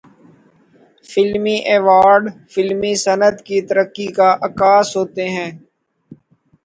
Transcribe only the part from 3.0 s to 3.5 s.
صنعت